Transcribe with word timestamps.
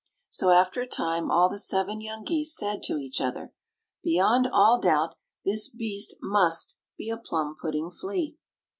So, 0.29 0.49
after 0.49 0.81
a 0.81 0.87
time, 0.87 1.29
all 1.29 1.47
the 1.47 1.59
seven 1.59 2.01
young 2.01 2.23
geese 2.23 2.57
said 2.57 2.81
to 2.85 2.97
each 2.97 3.21
other: 3.21 3.53
"Beyond 4.03 4.47
all 4.51 4.81
doubt 4.81 5.13
this 5.45 5.69
beast 5.69 6.15
must 6.23 6.75
be 6.97 7.11
a 7.11 7.17
plum 7.17 7.55
pudding 7.61 7.91
flea!" 7.91 8.35